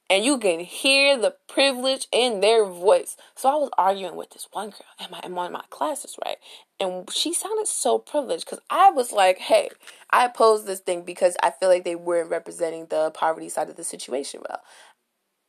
And 0.09 0.23
you 0.23 0.37
can 0.37 0.61
hear 0.61 1.17
the 1.17 1.35
privilege 1.49 2.07
in 2.13 2.39
their 2.39 2.65
voice. 2.65 3.17
So 3.35 3.49
I 3.49 3.55
was 3.55 3.69
arguing 3.77 4.15
with 4.15 4.29
this 4.29 4.47
one 4.51 4.69
girl 4.69 4.85
in, 5.03 5.11
my, 5.11 5.19
in 5.23 5.35
one 5.35 5.47
of 5.47 5.51
my 5.51 5.65
classes, 5.69 6.15
right? 6.25 6.37
And 6.79 7.09
she 7.11 7.33
sounded 7.33 7.67
so 7.67 7.97
privileged 7.97 8.45
because 8.45 8.61
I 8.69 8.89
was 8.89 9.11
like, 9.11 9.37
hey, 9.37 9.69
I 10.09 10.25
opposed 10.25 10.65
this 10.65 10.79
thing 10.79 11.01
because 11.01 11.35
I 11.43 11.51
feel 11.51 11.67
like 11.67 11.83
they 11.83 11.95
weren't 11.95 12.29
representing 12.29 12.85
the 12.85 13.11
poverty 13.11 13.49
side 13.49 13.69
of 13.69 13.75
the 13.75 13.83
situation 13.83 14.41
well. 14.47 14.61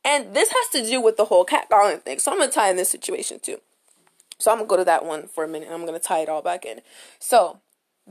And 0.03 0.33
this 0.35 0.51
has 0.51 0.81
to 0.81 0.89
do 0.89 0.99
with 0.99 1.15
the 1.15 1.25
whole 1.25 1.45
catcalling 1.45 2.01
thing. 2.01 2.19
So 2.19 2.31
I'm 2.31 2.37
going 2.37 2.49
to 2.49 2.55
tie 2.55 2.69
in 2.69 2.77
this 2.77 2.89
situation 2.89 3.39
too. 3.39 3.59
So 4.39 4.51
I'm 4.51 4.57
going 4.57 4.67
to 4.67 4.69
go 4.69 4.77
to 4.77 4.85
that 4.85 5.05
one 5.05 5.27
for 5.27 5.45
a 5.45 5.47
minute 5.47 5.67
and 5.67 5.75
I'm 5.75 5.85
going 5.85 5.99
to 5.99 6.05
tie 6.05 6.19
it 6.19 6.29
all 6.29 6.41
back 6.41 6.65
in. 6.65 6.81
So, 7.19 7.59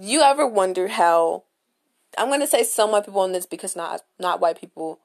you 0.01 0.21
ever 0.21 0.47
wonder 0.47 0.89
how 0.89 1.45
I'm 2.17 2.29
gonna 2.29 2.47
say 2.47 2.63
some 2.63 2.93
white 2.93 3.05
people 3.05 3.21
on 3.21 3.33
this 3.33 3.47
because 3.47 3.77
not 3.77 4.03
not 4.19 4.41
white 4.41 4.61
people, 4.61 5.01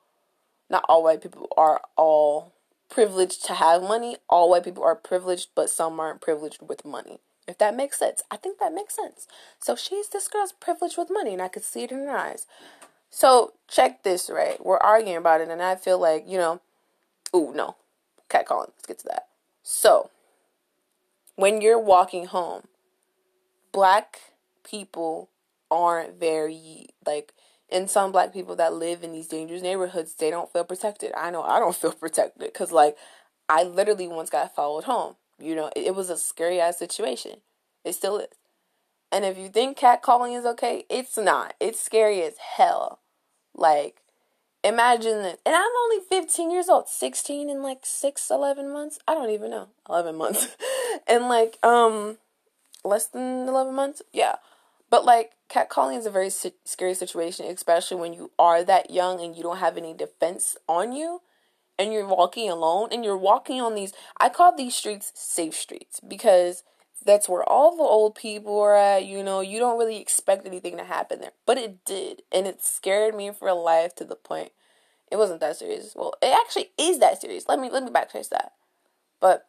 not 0.69 0.85
all 0.87 1.03
white 1.03 1.21
people 1.21 1.49
are 1.57 1.81
all 1.95 2.53
privileged 2.89 3.45
to 3.45 3.53
have 3.53 3.81
money. 3.81 4.17
All 4.29 4.49
white 4.49 4.63
people 4.63 4.83
are 4.83 4.95
privileged, 4.95 5.49
but 5.55 5.69
some 5.69 5.99
aren't 5.99 6.21
privileged 6.21 6.61
with 6.61 6.85
money. 6.85 7.19
If 7.47 7.57
that 7.57 7.75
makes 7.75 7.99
sense, 7.99 8.21
I 8.31 8.37
think 8.37 8.59
that 8.59 8.73
makes 8.73 8.95
sense. 8.95 9.27
So 9.59 9.75
she's 9.75 10.09
this 10.09 10.27
girl's 10.27 10.53
privileged 10.53 10.97
with 10.97 11.09
money, 11.11 11.33
and 11.33 11.41
I 11.41 11.49
could 11.49 11.63
see 11.63 11.83
it 11.83 11.91
in 11.91 11.99
her 11.99 12.15
eyes. 12.15 12.45
So 13.09 13.53
check 13.67 14.03
this, 14.03 14.29
right? 14.29 14.63
We're 14.63 14.77
arguing 14.77 15.17
about 15.17 15.41
it, 15.41 15.49
and 15.49 15.61
I 15.61 15.75
feel 15.75 15.99
like 15.99 16.23
you 16.27 16.37
know, 16.37 16.61
ooh 17.35 17.51
no, 17.53 17.75
cat 18.29 18.47
catcalling. 18.47 18.69
Let's 18.69 18.85
get 18.87 18.99
to 18.99 19.07
that. 19.07 19.27
So 19.61 20.09
when 21.35 21.61
you're 21.61 21.79
walking 21.79 22.27
home, 22.27 22.67
black 23.71 24.19
people 24.63 25.29
aren't 25.73 26.19
very 26.19 26.87
like 27.05 27.33
and 27.71 27.89
some 27.89 28.11
black 28.11 28.31
people 28.31 28.55
that 28.55 28.73
live 28.73 29.03
in 29.03 29.11
these 29.11 29.27
dangerous 29.27 29.61
neighborhoods 29.61 30.13
they 30.15 30.29
don't 30.29 30.51
feel 30.51 30.63
protected. 30.63 31.11
I 31.17 31.31
know 31.31 31.43
i 31.43 31.59
don't 31.59 31.75
feel 31.83 31.93
protected 31.93 32.41
because 32.41 32.71
like 32.71 32.97
i 33.49 33.63
literally 33.63 34.07
once 34.07 34.29
got 34.29 34.55
followed 34.55 34.85
home 34.85 35.15
you 35.39 35.55
know? 35.55 35.69
It, 35.75 35.87
it 35.87 35.95
was 35.95 36.09
a 36.09 36.17
scary 36.17 36.59
ass 36.59 36.77
situation. 36.77 37.41
It 37.83 37.93
still 37.93 38.17
is. 38.17 38.27
And 39.11 39.25
if 39.25 39.37
you 39.37 39.49
think 39.49 39.77
catcalling 39.77 40.37
is 40.37 40.45
okay 40.45 40.85
it's 40.89 41.17
not. 41.17 41.53
It's 41.59 41.79
scary 41.79 42.23
as 42.23 42.37
hell. 42.37 42.99
Like 43.53 43.97
imagine 44.65 45.21
that 45.23 45.39
and 45.45 45.53
i'm 45.53 45.71
only 45.83 45.99
15 46.07 46.49
years 46.49 46.69
old 46.69 46.87
16 46.87 47.49
in 47.49 47.61
like 47.61 47.79
6 47.83 48.31
11 48.31 48.71
months? 48.71 48.99
I 49.07 49.13
don't 49.13 49.29
even 49.29 49.51
know. 49.51 49.67
11 49.89 50.15
months. 50.15 50.47
And 51.07 51.27
like 51.27 51.57
um 51.63 52.17
less 52.85 53.07
than 53.07 53.47
11 53.47 53.73
months? 53.73 54.01
Yeah. 54.13 54.35
But 54.89 55.05
like 55.05 55.31
catcalling 55.53 55.97
is 55.97 56.05
a 56.05 56.11
very 56.11 56.29
si- 56.29 56.53
scary 56.65 56.93
situation, 56.93 57.45
especially 57.45 57.99
when 57.99 58.13
you 58.13 58.31
are 58.39 58.63
that 58.63 58.89
young 58.89 59.21
and 59.21 59.35
you 59.35 59.43
don't 59.43 59.57
have 59.57 59.77
any 59.77 59.93
defense 59.93 60.57
on 60.67 60.91
you 60.91 61.21
and 61.77 61.93
you're 61.93 62.07
walking 62.07 62.49
alone 62.49 62.89
and 62.91 63.03
you're 63.05 63.17
walking 63.17 63.61
on 63.61 63.75
these 63.75 63.93
I 64.17 64.29
call 64.29 64.55
these 64.55 64.75
streets 64.75 65.11
safe 65.15 65.53
streets 65.53 65.99
because 65.99 66.63
that's 67.05 67.27
where 67.27 67.43
all 67.43 67.75
the 67.75 67.83
old 67.83 68.15
people 68.15 68.57
are 68.61 68.75
at, 68.75 69.05
you 69.05 69.23
know, 69.23 69.41
you 69.41 69.59
don't 69.59 69.77
really 69.77 69.97
expect 69.97 70.47
anything 70.47 70.77
to 70.77 70.85
happen 70.85 71.19
there. 71.19 71.33
But 71.45 71.57
it 71.57 71.83
did, 71.83 72.21
and 72.31 72.47
it 72.47 72.63
scared 72.63 73.13
me 73.13 73.29
for 73.31 73.51
life 73.53 73.93
to 73.95 74.05
the 74.05 74.15
point 74.15 74.51
it 75.11 75.17
wasn't 75.17 75.41
that 75.41 75.57
serious. 75.57 75.93
Well, 75.95 76.15
it 76.23 76.35
actually 76.35 76.71
is 76.77 76.97
that 76.99 77.21
serious. 77.21 77.45
Let 77.47 77.59
me 77.59 77.69
let 77.69 77.83
me 77.83 77.91
backtrace 77.91 78.29
that. 78.29 78.53
But 79.19 79.45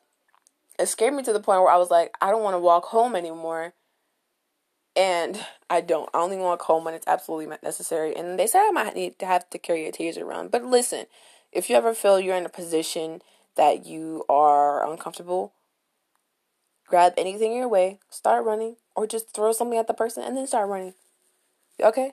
it 0.79 0.87
scared 0.87 1.15
me 1.15 1.23
to 1.23 1.33
the 1.33 1.41
point 1.41 1.63
where 1.63 1.71
I 1.71 1.79
was 1.79 1.91
like, 1.91 2.13
I 2.21 2.31
don't 2.31 2.43
want 2.43 2.55
to 2.55 2.61
walk 2.61 2.87
home 2.87 3.17
anymore 3.17 3.73
and 4.97 5.45
I 5.69 5.81
don't. 5.81 6.09
I 6.15 6.19
only 6.19 6.37
walk 6.37 6.63
home 6.63 6.85
when 6.85 6.95
it's 6.95 7.07
absolutely 7.07 7.55
necessary. 7.63 8.15
And 8.15 8.39
they 8.39 8.47
said 8.47 8.63
I 8.67 8.71
might 8.71 8.95
need 8.95 9.19
to 9.19 9.27
have 9.27 9.49
to 9.51 9.59
carry 9.59 9.87
a 9.87 9.93
taser 9.93 10.23
around. 10.23 10.51
But 10.51 10.65
listen, 10.65 11.07
if 11.53 11.69
you 11.69 11.77
ever 11.77 11.95
feel 11.95 12.21
you're 12.21 12.37
in 12.37 12.47
a 12.47 12.51
position 12.51 13.23
that 13.57 13.87
you 13.87 14.25
are 14.29 14.89
uncomfortable, 14.89 15.53
grab 16.87 17.15
anything 17.17 17.53
in 17.53 17.59
your 17.59 17.69
way, 17.69 17.99
start 18.11 18.45
running, 18.45 18.77
or 18.95 19.07
just 19.07 19.31
throw 19.31 19.53
something 19.53 19.79
at 19.79 19.87
the 19.87 19.95
person 19.95 20.23
and 20.23 20.37
then 20.37 20.47
start 20.47 20.69
running. 20.69 20.95
Okay? 21.83 22.13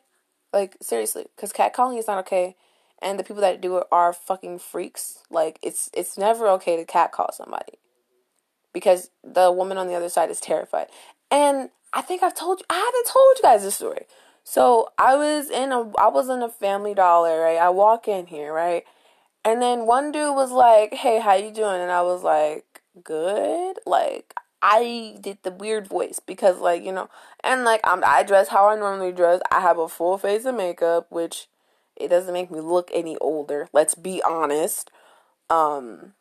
Like, 0.54 0.78
seriously. 0.82 1.28
Because 1.36 1.54
catcalling 1.54 2.00
is 2.00 2.08
not 2.08 2.20
okay. 2.20 2.56
And 3.02 3.18
the 3.18 3.24
people 3.24 3.42
that 3.42 3.62
do 3.62 3.78
it 3.78 3.88
are 3.92 4.14
fucking 4.14 4.60
freaks. 4.60 5.20
Like, 5.30 5.60
it's 5.62 5.90
it's 5.94 6.18
never 6.18 6.48
okay 6.50 6.78
to 6.78 6.86
catcall 6.86 7.32
somebody. 7.32 7.80
Because 8.74 9.10
the 9.24 9.52
woman 9.52 9.78
on 9.78 9.88
the 9.88 9.96
other 9.96 10.10
side 10.10 10.30
is 10.30 10.40
terrified. 10.40 10.88
And 11.30 11.70
I 11.94 12.02
think 12.02 12.24
I've 12.24 12.36
told 12.36 12.60
you, 12.60 12.66
I 12.70 12.76
haven't 12.76 13.08
told 13.12 13.38
you 13.38 13.44
guys 13.44 13.64
this 13.64 13.76
story. 13.76 14.06
So 14.44 14.90
I 14.98 15.16
was 15.16 15.50
in 15.50 15.72
a, 15.72 15.92
I 15.98 16.08
was 16.08 16.30
in 16.30 16.42
a 16.42 16.50
Family 16.50 16.94
Dollar, 16.94 17.42
right? 17.42 17.58
I 17.58 17.70
walk 17.70 18.08
in 18.08 18.28
here, 18.28 18.54
right? 18.54 18.84
And 19.44 19.62
then 19.62 19.86
one 19.86 20.12
dude 20.12 20.36
was 20.36 20.52
like, 20.52 20.94
"Hey, 20.94 21.20
how 21.20 21.34
you 21.34 21.52
doing?" 21.52 21.82
And 21.82 21.92
I 21.92 22.02
was 22.02 22.24
like, 22.24 22.82
"Good." 23.04 23.78
Like 23.86 24.34
I 24.62 25.18
did 25.20 25.40
the 25.44 25.52
weird 25.52 25.88
voice 25.88 26.20
because, 26.20 26.60
like, 26.60 26.84
you 26.84 26.92
know, 26.92 27.10
and 27.44 27.64
like 27.64 27.82
I'm, 27.84 28.04
I 28.06 28.24
dress 28.24 28.50
how 28.50 28.70
I 28.70 28.76
normally 28.76 29.12
dress. 29.12 29.42
I 29.52 29.60
have 29.62 29.78
a 29.80 29.88
full 29.88 30.18
face 30.18 30.46
of 30.46 30.56
makeup, 30.56 31.08
which 31.10 31.48
it 31.96 32.10
doesn't 32.10 32.34
make 32.34 32.52
me 32.52 32.62
look 32.62 32.90
any 32.94 33.18
older. 33.18 33.68
Let's 33.74 33.96
be 33.96 34.22
honest. 34.24 34.92
Um, 35.50 36.14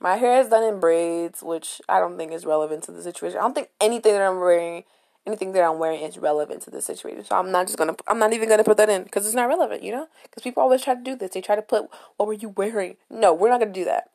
my 0.00 0.16
hair 0.16 0.40
is 0.40 0.48
done 0.48 0.64
in 0.64 0.80
braids, 0.80 1.42
which 1.42 1.80
I 1.88 2.00
don't 2.00 2.16
think 2.16 2.32
is 2.32 2.44
relevant 2.44 2.84
to 2.84 2.92
the 2.92 3.02
situation. 3.02 3.38
I 3.38 3.42
don't 3.42 3.54
think 3.54 3.68
anything 3.80 4.12
that 4.12 4.22
I'm 4.22 4.40
wearing, 4.40 4.84
anything 5.26 5.52
that 5.52 5.62
I'm 5.62 5.78
wearing 5.78 6.00
is 6.00 6.18
relevant 6.18 6.62
to 6.62 6.70
the 6.70 6.82
situation. 6.82 7.24
So 7.24 7.36
I'm 7.36 7.50
not 7.50 7.66
just 7.66 7.78
gonna, 7.78 7.96
I'm 8.06 8.18
not 8.18 8.32
even 8.32 8.48
gonna 8.48 8.64
put 8.64 8.76
that 8.78 8.88
in 8.88 9.04
because 9.04 9.26
it's 9.26 9.34
not 9.34 9.48
relevant, 9.48 9.82
you 9.82 9.92
know. 9.92 10.08
Because 10.24 10.42
people 10.42 10.62
always 10.62 10.82
try 10.82 10.94
to 10.94 11.02
do 11.02 11.16
this. 11.16 11.30
They 11.30 11.40
try 11.40 11.56
to 11.56 11.62
put, 11.62 11.88
what 12.16 12.26
were 12.26 12.34
you 12.34 12.50
wearing? 12.50 12.96
No, 13.10 13.32
we're 13.32 13.50
not 13.50 13.60
gonna 13.60 13.72
do 13.72 13.84
that. 13.84 14.10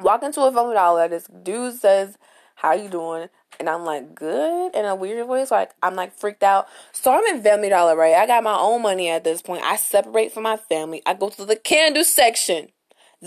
Walk 0.00 0.22
into 0.22 0.42
a 0.42 0.52
Family 0.52 0.74
Dollar. 0.74 1.08
This 1.08 1.26
dude 1.26 1.74
says 1.74 2.18
how 2.56 2.72
you 2.72 2.88
doing? 2.88 3.28
And 3.58 3.70
I'm 3.70 3.84
like, 3.84 4.14
good, 4.14 4.74
in 4.74 4.84
a 4.84 4.94
weird 4.94 5.26
voice. 5.26 5.50
Like, 5.50 5.70
I'm 5.82 5.94
like 5.94 6.12
freaked 6.12 6.42
out. 6.42 6.66
So 6.92 7.12
I'm 7.12 7.24
in 7.34 7.42
Family 7.42 7.68
Dollar, 7.68 7.96
right? 7.96 8.14
I 8.14 8.26
got 8.26 8.42
my 8.42 8.56
own 8.58 8.82
money 8.82 9.08
at 9.08 9.24
this 9.24 9.40
point. 9.40 9.62
I 9.62 9.76
separate 9.76 10.32
from 10.32 10.42
my 10.42 10.56
family. 10.56 11.02
I 11.06 11.14
go 11.14 11.28
to 11.30 11.44
the 11.44 11.56
candle 11.56 12.04
section. 12.04 12.68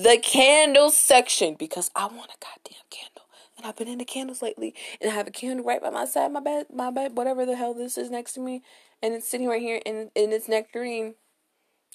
The 0.03 0.18
candle 0.22 0.91
section 0.91 1.56
because 1.56 1.91
I 1.96 2.06
want 2.06 2.32
a 2.32 2.38
goddamn 2.39 2.86
candle. 2.89 3.25
And 3.58 3.65
I've 3.65 3.75
been 3.75 3.88
into 3.88 4.06
candles 4.06 4.41
lately. 4.41 4.74
And 5.01 5.12
I 5.12 5.13
have 5.13 5.27
a 5.27 5.32
candle 5.32 5.65
right 5.65 5.82
by 5.82 5.89
my 5.89 6.06
side, 6.06 6.32
my 6.32 6.39
bed, 6.39 6.68
my 6.74 6.91
bed, 6.91 7.18
whatever 7.18 7.46
the 7.46 7.56
hell 7.56 7.74
this 7.74 7.98
is 7.98 8.10
next 8.10 8.34
to 8.34 8.39
me. 8.39 8.63
And 9.01 9.13
it's 9.13 9.27
sitting 9.27 9.48
right 9.48 9.62
here 9.62 9.82
and, 9.86 10.12
and 10.15 10.34
it's 10.34 10.48
nectarine. 10.48 11.15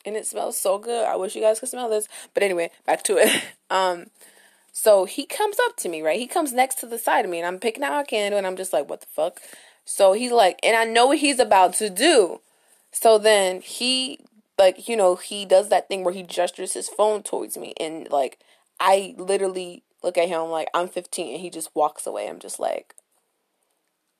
And 0.05 0.17
it 0.17 0.27
smells 0.27 0.59
so 0.59 0.79
good. 0.79 1.07
I 1.07 1.17
wish 1.17 1.35
you 1.35 1.41
guys 1.41 1.61
could 1.61 1.71
smell 1.71 1.89
this. 1.89 2.09
But 2.35 2.43
anyway, 2.43 2.71
back 2.85 3.03
to 3.05 3.17
it. 3.17 3.43
um 3.71 4.07
so 4.77 5.05
he 5.05 5.25
comes 5.25 5.57
up 5.67 5.77
to 5.79 5.89
me, 5.89 6.03
right? 6.03 6.19
He 6.19 6.27
comes 6.27 6.53
next 6.53 6.81
to 6.81 6.87
the 6.87 6.99
side 6.99 7.25
of 7.25 7.31
me, 7.31 7.39
and 7.39 7.47
I'm 7.47 7.61
picking 7.61 7.85
out 7.85 8.01
a 8.01 8.05
candle, 8.05 8.39
and 8.39 8.47
I'm 8.47 8.57
just 8.57 8.73
like, 8.73 8.91
what 8.91 9.03
the 9.03 9.07
fuck? 9.07 9.41
So 9.85 10.15
he's 10.15 10.33
like, 10.33 10.59
and 10.65 10.77
I 10.77 10.85
know 10.85 11.07
what 11.07 11.19
he's 11.19 11.39
about 11.39 11.75
to 11.75 11.89
do. 11.89 12.41
So 12.91 13.17
then 13.17 13.61
he, 13.61 14.19
like, 14.59 14.89
you 14.89 14.97
know, 14.97 15.17
he 15.17 15.45
does 15.45 15.69
that 15.69 15.89
thing 15.89 16.05
where 16.05 16.15
he 16.15 16.23
gestures 16.23 16.75
his 16.75 16.89
phone 16.89 17.23
towards 17.23 17.57
me, 17.57 17.75
and 17.79 18.09
like, 18.11 18.39
I 18.81 19.15
literally 19.19 19.83
look 20.03 20.19
at 20.19 20.29
him 20.29 20.51
like 20.51 20.69
I'm 20.75 20.89
15, 20.89 21.35
and 21.35 21.41
he 21.41 21.51
just 21.51 21.75
walks 21.75 22.07
away. 22.07 22.29
I'm 22.29 22.39
just 22.39 22.61
like, 22.61 22.95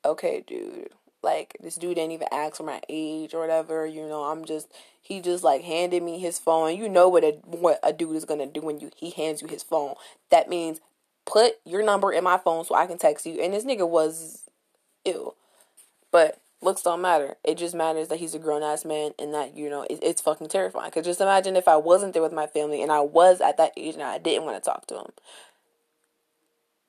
okay, 0.03 0.43
dude. 0.45 0.89
Like 1.25 1.57
this 1.59 1.75
dude 1.75 1.95
didn't 1.95 2.11
even 2.11 2.27
ask 2.31 2.57
for 2.57 2.63
my 2.63 2.79
age 2.87 3.33
or 3.33 3.39
whatever. 3.41 3.85
You 3.87 4.07
know, 4.07 4.25
I'm 4.25 4.45
just 4.45 4.71
he 5.01 5.19
just 5.19 5.43
like 5.43 5.63
handed 5.63 6.03
me 6.03 6.19
his 6.19 6.37
phone. 6.37 6.77
You 6.77 6.87
know 6.87 7.09
what 7.09 7.23
a 7.23 7.31
what 7.45 7.79
a 7.81 7.91
dude 7.91 8.15
is 8.15 8.25
gonna 8.25 8.45
do 8.45 8.61
when 8.61 8.79
you 8.79 8.91
he 8.95 9.09
hands 9.09 9.41
you 9.41 9.47
his 9.47 9.63
phone. 9.63 9.95
That 10.29 10.47
means 10.47 10.81
put 11.25 11.53
your 11.65 11.83
number 11.83 12.13
in 12.13 12.23
my 12.23 12.37
phone 12.37 12.63
so 12.63 12.75
I 12.75 12.85
can 12.85 12.99
text 12.99 13.25
you. 13.25 13.41
And 13.41 13.53
this 13.53 13.65
nigga 13.65 13.89
was 13.89 14.43
ill, 15.03 15.35
but 16.11 16.39
looks 16.65 16.81
don't 16.81 17.01
matter. 17.01 17.37
It 17.43 17.57
just 17.57 17.73
matters 17.73 18.09
that 18.09 18.19
he's 18.19 18.35
a 18.35 18.39
grown 18.39 18.63
ass 18.63 18.83
man 18.83 19.11
and 19.17 19.33
that 19.33 19.55
you 19.55 19.69
know 19.69 19.83
it, 19.83 19.99
it's 20.01 20.21
fucking 20.21 20.49
terrifying. 20.49 20.91
Cause 20.91 21.05
just 21.05 21.21
imagine 21.21 21.55
if 21.55 21.67
I 21.67 21.77
wasn't 21.77 22.13
there 22.13 22.21
with 22.21 22.33
my 22.33 22.47
family 22.47 22.81
and 22.81 22.91
I 22.91 22.99
was 22.99 23.39
at 23.39 23.57
that 23.57 23.71
age 23.77 23.93
and 23.93 24.03
I 24.03 24.17
didn't 24.17 24.43
want 24.43 24.61
to 24.61 24.69
talk 24.69 24.87
to 24.87 24.95
him. 24.95 25.11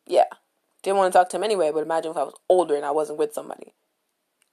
Yeah, 0.07 0.25
didn't 0.83 0.97
want 0.97 1.13
to 1.13 1.19
talk 1.19 1.29
to 1.31 1.37
him 1.37 1.45
anyway. 1.45 1.71
But 1.73 1.85
imagine 1.85 2.11
if 2.11 2.17
I 2.17 2.25
was 2.25 2.35
older 2.49 2.75
and 2.75 2.85
I 2.85 2.91
wasn't 2.91 3.19
with 3.19 3.33
somebody 3.33 3.73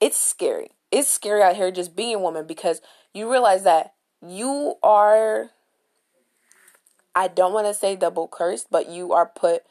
it's 0.04 0.20
scary. 0.20 0.68
It's 0.90 1.08
scary 1.08 1.42
out 1.42 1.56
here 1.56 1.70
just 1.70 1.96
being 1.96 2.16
a 2.16 2.18
woman 2.18 2.46
because 2.46 2.82
you 3.12 3.30
realize 3.30 3.64
that 3.64 3.94
you 4.20 4.74
are 4.82 5.50
I 7.14 7.28
don't 7.28 7.52
want 7.52 7.66
to 7.68 7.74
say 7.74 7.96
double 7.96 8.28
cursed, 8.28 8.66
but 8.70 8.88
you 8.88 9.12
are 9.12 9.24
put 9.24 9.62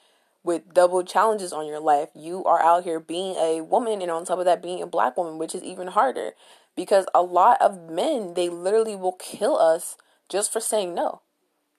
with 0.44 0.74
double 0.74 1.04
challenges 1.04 1.54
on 1.54 1.68
your 1.68 1.80
life. 1.80 2.10
You 2.14 2.44
are 2.44 2.62
out 2.62 2.84
here 2.84 3.00
being 3.00 3.36
a 3.36 3.62
woman 3.62 4.02
and 4.02 4.12
on 4.12 4.26
top 4.26 4.40
of 4.40 4.46
that 4.46 4.62
being 4.62 4.82
a 4.82 4.88
black 4.88 5.18
woman, 5.18 5.38
which 5.38 5.56
is 5.56 5.64
even 5.64 5.88
harder 5.88 6.32
because 6.76 7.06
a 7.14 7.22
lot 7.22 7.62
of 7.62 7.90
men 7.90 8.34
they 8.34 8.50
literally 8.50 8.96
will 8.96 9.14
kill 9.14 9.58
us 9.58 9.98
just 10.30 10.52
for 10.52 10.60
saying 10.60 10.94
no. 10.94 11.22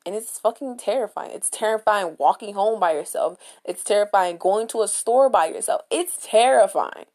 And 0.07 0.15
it's 0.15 0.39
fucking 0.39 0.77
terrifying. 0.77 1.31
It's 1.33 1.49
terrifying 1.49 2.17
walking 2.19 2.55
home 2.55 2.79
by 2.79 2.93
yourself. 2.93 3.39
It's 3.65 3.83
terrifying 3.83 4.37
going 4.37 4.69
to 4.69 4.83
a 4.83 4.89
store 4.89 5.31
by 5.31 5.47
yourself. 5.47 5.83
It's 5.91 6.19
terrifying. 6.23 7.07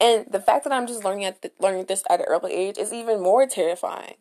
And 0.00 0.26
the 0.30 0.40
fact 0.40 0.64
that 0.64 0.72
I'm 0.72 0.86
just 0.86 1.04
learning 1.04 1.24
at 1.24 1.52
learning 1.58 1.86
this 1.86 2.04
at 2.08 2.20
an 2.20 2.26
early 2.28 2.52
age 2.52 2.78
is 2.78 2.92
even 2.92 3.20
more 3.20 3.46
terrifying. 3.46 4.14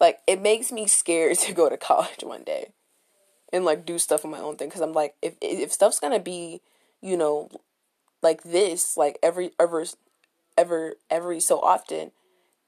Like 0.00 0.18
it 0.26 0.42
makes 0.42 0.72
me 0.72 0.86
scared 0.86 1.38
to 1.40 1.52
go 1.52 1.68
to 1.68 1.76
college 1.76 2.22
one 2.22 2.42
day 2.44 2.72
and 3.52 3.64
like 3.64 3.86
do 3.86 3.98
stuff 3.98 4.24
on 4.24 4.30
my 4.30 4.40
own 4.40 4.56
thing 4.56 4.68
because 4.68 4.82
I'm 4.82 4.92
like 4.92 5.14
if 5.22 5.34
if 5.40 5.72
stuff's 5.72 6.00
gonna 6.00 6.20
be 6.20 6.60
you 7.00 7.16
know 7.16 7.50
like 8.22 8.42
this 8.42 8.96
like 8.96 9.18
every 9.22 9.52
ever 9.58 9.84
ever 10.56 10.94
every 11.10 11.40
so 11.40 11.60
often 11.60 12.10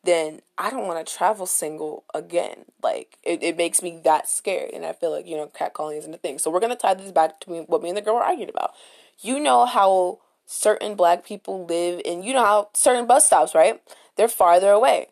then 0.05 0.41
I 0.57 0.71
don't 0.71 0.87
want 0.87 1.05
to 1.05 1.15
travel 1.15 1.45
single 1.45 2.05
again. 2.15 2.65
Like 2.83 3.19
it, 3.23 3.43
it 3.43 3.57
makes 3.57 3.83
me 3.83 4.01
that 4.05 4.29
scared 4.29 4.71
and 4.73 4.87
I 4.87 4.93
feel 4.93 5.11
like, 5.11 5.27
you 5.27 5.37
know, 5.37 5.49
catcalling 5.49 5.99
isn't 5.99 6.15
a 6.15 6.19
thing. 6.19 6.39
So 6.39 6.51
we're 6.51 6.61
gonna 6.61 6.77
tie 6.77 6.95
this 6.95 7.13
back 7.13 7.41
to 7.41 7.63
what 7.63 7.83
me 7.83 7.91
and 7.91 7.97
the 7.97 8.03
girl 8.03 8.15
were 8.15 8.23
arguing 8.23 8.49
about. 8.49 8.73
You 9.21 9.41
know 9.41 9.67
how 9.67 10.21
certain 10.47 10.95
black 10.95 11.27
people 11.27 11.67
live 11.67 12.01
in 12.05 12.23
you 12.23 12.33
know 12.33 12.45
how 12.45 12.71
certain 12.73 13.07
bus 13.07 13.27
stops, 13.27 13.55
right? 13.55 13.83
They're 14.17 14.29
farther 14.29 14.71
away. 14.71 15.09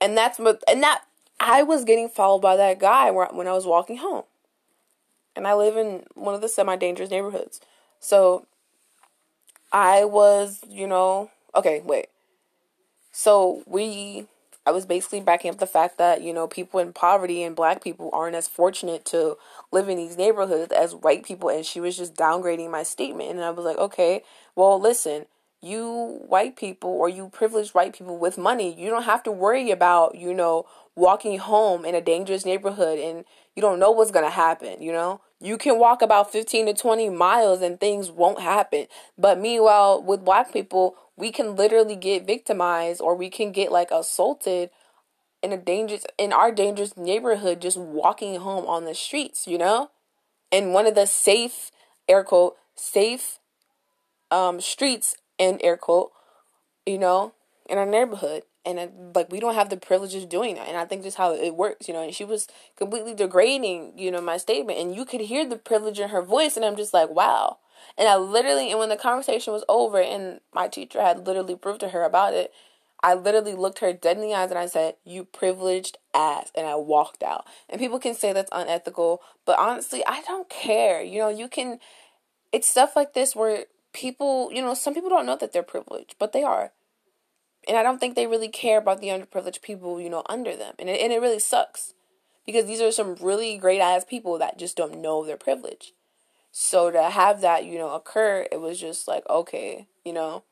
And 0.00 0.16
that's 0.16 0.38
and 0.38 0.82
that 0.82 1.02
I 1.38 1.62
was 1.62 1.84
getting 1.84 2.08
followed 2.08 2.40
by 2.40 2.56
that 2.56 2.80
guy 2.80 3.10
when 3.10 3.46
I 3.46 3.52
was 3.52 3.66
walking 3.66 3.98
home. 3.98 4.24
And 5.38 5.48
I 5.48 5.54
live 5.54 5.76
in 5.76 6.04
one 6.14 6.34
of 6.34 6.42
the 6.42 6.48
semi-dangerous 6.48 7.10
neighborhoods. 7.10 7.60
So 8.00 8.46
I 9.72 10.04
was, 10.04 10.60
you 10.68 10.86
know, 10.86 11.30
okay, 11.54 11.80
wait. 11.84 12.08
So 13.12 13.62
we 13.66 14.26
I 14.68 14.70
was 14.70 14.84
basically 14.84 15.20
backing 15.20 15.50
up 15.50 15.56
the 15.56 15.66
fact 15.66 15.96
that, 15.96 16.20
you 16.20 16.34
know, 16.34 16.46
people 16.46 16.78
in 16.78 16.92
poverty 16.92 17.42
and 17.42 17.56
black 17.56 17.82
people 17.82 18.10
aren't 18.12 18.36
as 18.36 18.46
fortunate 18.46 19.06
to 19.06 19.38
live 19.72 19.88
in 19.88 19.96
these 19.96 20.18
neighborhoods 20.18 20.72
as 20.72 20.94
white 20.94 21.24
people. 21.24 21.48
And 21.48 21.64
she 21.64 21.80
was 21.80 21.96
just 21.96 22.14
downgrading 22.16 22.70
my 22.70 22.82
statement. 22.82 23.30
And 23.30 23.40
I 23.40 23.48
was 23.48 23.64
like, 23.64 23.78
okay, 23.78 24.24
well, 24.54 24.78
listen, 24.78 25.24
you 25.60 26.20
white 26.26 26.56
people 26.56 26.90
or 26.90 27.08
you 27.08 27.28
privileged 27.30 27.74
white 27.74 27.92
people 27.92 28.16
with 28.18 28.38
money, 28.38 28.74
you 28.80 28.90
don't 28.90 29.04
have 29.04 29.22
to 29.24 29.32
worry 29.32 29.70
about, 29.70 30.14
you 30.14 30.32
know, 30.32 30.66
walking 30.94 31.38
home 31.38 31.84
in 31.84 31.94
a 31.94 32.00
dangerous 32.00 32.44
neighborhood 32.44 32.98
and 32.98 33.24
you 33.56 33.62
don't 33.62 33.78
know 33.78 33.90
what's 33.90 34.10
going 34.10 34.24
to 34.24 34.30
happen, 34.30 34.80
you 34.80 34.92
know? 34.92 35.20
You 35.40 35.56
can 35.56 35.78
walk 35.78 36.02
about 36.02 36.32
15 36.32 36.66
to 36.66 36.74
20 36.74 37.10
miles 37.10 37.62
and 37.62 37.78
things 37.78 38.10
won't 38.10 38.40
happen. 38.40 38.86
But 39.16 39.38
meanwhile, 39.40 40.02
with 40.02 40.24
black 40.24 40.52
people, 40.52 40.96
we 41.16 41.30
can 41.32 41.56
literally 41.56 41.96
get 41.96 42.26
victimized 42.26 43.00
or 43.00 43.14
we 43.14 43.30
can 43.30 43.52
get 43.52 43.72
like 43.72 43.90
assaulted 43.90 44.70
in 45.42 45.52
a 45.52 45.56
dangerous 45.56 46.04
in 46.16 46.32
our 46.32 46.50
dangerous 46.50 46.96
neighborhood 46.96 47.60
just 47.60 47.76
walking 47.76 48.40
home 48.40 48.66
on 48.66 48.84
the 48.84 48.94
streets, 48.94 49.46
you 49.46 49.58
know? 49.58 49.90
In 50.50 50.72
one 50.72 50.86
of 50.86 50.94
the 50.94 51.06
safe 51.06 51.70
air 52.08 52.24
quote 52.24 52.56
safe 52.74 53.38
um 54.30 54.60
streets 54.60 55.16
in 55.38 55.58
air 55.62 55.76
quote, 55.76 56.12
you 56.86 56.98
know, 56.98 57.32
in 57.68 57.78
our 57.78 57.86
neighborhood. 57.86 58.42
And 58.64 58.78
it, 58.78 58.92
like 59.14 59.30
we 59.30 59.40
don't 59.40 59.54
have 59.54 59.70
the 59.70 59.76
privilege 59.76 60.14
of 60.14 60.28
doing 60.28 60.56
that. 60.56 60.68
And 60.68 60.76
i 60.76 60.84
think 60.84 61.02
just 61.02 61.16
how 61.16 61.32
it 61.32 61.54
works 61.54 61.88
you 61.88 61.94
know 61.94 62.02
and 62.02 62.14
she 62.14 62.24
was 62.24 62.48
completely 62.76 63.14
degrading 63.14 63.92
you 63.96 64.10
know 64.10 64.20
my 64.20 64.36
statement. 64.36 64.78
And 64.78 64.94
you 64.94 65.04
could 65.04 65.22
hear 65.22 65.48
the 65.48 65.56
privilege 65.56 65.98
in 65.98 66.10
her 66.10 66.22
voice. 66.22 66.56
And 66.56 66.64
i'm 66.66 66.76
just 66.76 66.92
like 66.92 67.08
wow. 67.08 67.58
And 67.96 68.08
i 68.08 68.16
literally 68.16 68.70
and 68.70 68.78
when 68.78 68.90
the 68.90 68.96
conversation 68.96 69.52
was 69.52 69.64
over 69.68 70.02
and 70.02 70.40
my 70.52 70.68
teacher 70.68 71.00
had 71.00 71.26
literally 71.26 71.56
proved 71.56 71.80
to 71.80 71.90
her 71.90 72.02
about 72.02 72.34
it 72.34 72.52
i 73.02 73.14
literally 73.14 73.54
looked 73.54 73.78
her 73.78 73.92
dead 73.92 74.16
in 74.16 74.22
the 74.22 74.34
eyes 74.34 74.50
and 74.50 74.58
i 74.58 74.66
said 74.66 74.96
you 75.04 75.24
privileged 75.24 75.96
ass. 76.12 76.50
And 76.54 76.66
i 76.66 76.74
walked 76.74 77.22
out. 77.22 77.46
And 77.70 77.80
people 77.80 77.98
can 77.98 78.14
say 78.14 78.34
that's 78.34 78.50
unethical 78.52 79.22
but 79.46 79.58
honestly 79.58 80.02
i 80.06 80.20
don't 80.22 80.48
care. 80.50 81.00
You 81.02 81.20
know 81.20 81.28
you 81.30 81.48
can 81.48 81.78
it's 82.52 82.68
stuff 82.68 82.96
like 82.96 83.14
this 83.14 83.34
where 83.34 83.64
people 83.92 84.50
you 84.52 84.62
know 84.62 84.74
some 84.74 84.94
people 84.94 85.08
don't 85.08 85.26
know 85.26 85.36
that 85.36 85.52
they're 85.52 85.62
privileged 85.62 86.14
but 86.18 86.32
they 86.32 86.42
are 86.42 86.72
and 87.68 87.76
I 87.76 87.82
don't 87.82 87.98
think 87.98 88.14
they 88.14 88.26
really 88.26 88.48
care 88.48 88.78
about 88.78 89.00
the 89.00 89.08
underprivileged 89.08 89.60
people, 89.60 90.00
you 90.00 90.08
know, 90.08 90.22
under 90.26 90.56
them. 90.56 90.74
And 90.78 90.88
it, 90.88 91.00
and 91.00 91.12
it 91.12 91.20
really 91.20 91.38
sucks 91.38 91.92
because 92.46 92.64
these 92.64 92.80
are 92.80 92.90
some 92.90 93.16
really 93.20 93.58
great 93.58 93.80
ass 93.80 94.04
people 94.04 94.38
that 94.38 94.58
just 94.58 94.76
don't 94.76 95.02
know 95.02 95.24
their 95.24 95.36
privilege. 95.36 95.92
So 96.50 96.90
to 96.90 97.10
have 97.10 97.42
that, 97.42 97.66
you 97.66 97.78
know, 97.78 97.90
occur, 97.90 98.46
it 98.50 98.60
was 98.60 98.80
just 98.80 99.06
like, 99.06 99.28
okay, 99.28 99.86
you 100.04 100.14
know. 100.14 100.44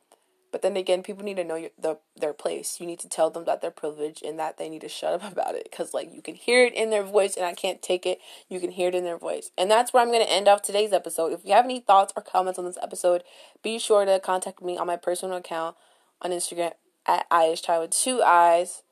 But 0.57 0.63
then 0.63 0.79
again, 0.79 1.03
people 1.03 1.23
need 1.23 1.37
to 1.37 1.45
know 1.45 1.57
your, 1.57 1.69
the, 1.79 1.99
their 2.17 2.33
place. 2.33 2.81
You 2.81 2.87
need 2.87 2.99
to 3.01 3.11
tell 3.11 3.29
them 3.29 3.45
that 3.45 3.61
they're 3.61 3.71
privileged 3.71 4.25
and 4.25 4.39
that 4.39 4.57
they 4.57 4.71
need 4.71 4.81
to 4.81 4.89
shut 4.89 5.13
up 5.13 5.31
about 5.31 5.55
it. 5.55 5.69
Because, 5.71 5.93
like, 5.93 6.15
you 6.15 6.23
can 6.23 6.35
hear 6.35 6.65
it 6.65 6.73
in 6.73 6.89
their 6.89 7.03
voice, 7.03 7.37
and 7.37 7.45
I 7.45 7.53
can't 7.53 7.83
take 7.83 8.07
it. 8.07 8.21
You 8.49 8.59
can 8.59 8.71
hear 8.71 8.89
it 8.89 8.95
in 8.95 9.05
their 9.05 9.19
voice. 9.19 9.51
And 9.59 9.71
that's 9.71 9.93
where 9.93 10.03
I'm 10.03 10.11
going 10.11 10.25
to 10.25 10.33
end 10.33 10.49
off 10.49 10.63
today's 10.63 10.95
episode. 10.95 11.35
If 11.35 11.45
you 11.45 11.53
have 11.53 11.67
any 11.67 11.81
thoughts 11.81 12.15
or 12.17 12.23
comments 12.23 12.59
on 12.59 12.65
this 12.65 12.79
episode, 12.83 13.23
be 13.63 13.79
sure 13.79 14.07
to 14.07 14.19
contact 14.19 14.63
me 14.63 14.79
on 14.79 14.87
my 14.87 14.97
personal 14.97 15.37
account 15.37 15.77
on 16.23 16.31
Instagram 16.31 16.73
at 17.05 17.29
Child 17.29 17.83
with 17.83 17.91
two 17.91 18.23
eyes. 18.23 18.83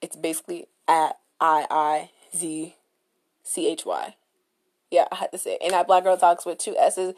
It's 0.00 0.14
basically 0.14 0.66
at 0.86 1.18
I 1.40 1.66
I 1.68 2.10
Z 2.36 2.76
C 3.42 3.66
H 3.68 3.84
Y. 3.84 4.14
Yeah, 4.92 5.08
I 5.10 5.16
had 5.16 5.32
to 5.32 5.38
say. 5.38 5.54
It. 5.54 5.62
And 5.64 5.72
at 5.72 5.88
Black 5.88 6.04
Girl 6.04 6.16
Talks 6.16 6.46
with 6.46 6.58
two 6.58 6.76
S's, 6.78 7.14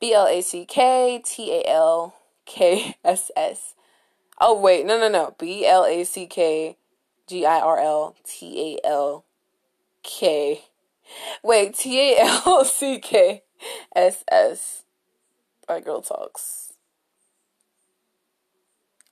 B 0.00 0.12
L 0.12 0.26
A 0.26 0.40
C 0.40 0.66
K 0.66 1.22
T 1.24 1.52
A 1.52 1.62
L 1.68 2.16
K 2.50 2.96
S 3.04 3.30
S. 3.36 3.74
Oh 4.40 4.60
wait, 4.60 4.84
no 4.84 4.98
no 4.98 5.08
no. 5.08 5.36
B 5.38 5.64
L 5.64 5.84
A 5.84 6.02
C 6.02 6.26
K 6.26 6.76
G 7.28 7.46
I 7.46 7.60
R 7.60 7.78
L 7.78 8.16
T 8.24 8.76
A 8.84 8.86
L 8.86 9.24
K. 10.02 10.64
Wait, 11.44 11.76
T 11.76 12.00
A 12.00 12.18
L 12.20 12.64
C 12.64 12.98
K 12.98 13.44
S 13.94 14.24
S. 14.30 14.82
Black 15.68 15.84
Girl 15.84 16.02
Talks. 16.02 16.72